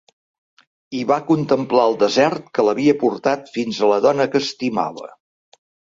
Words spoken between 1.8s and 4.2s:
el desert que l'havia portat fins a la